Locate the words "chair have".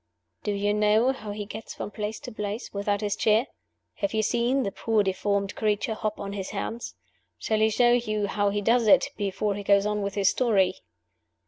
3.15-4.15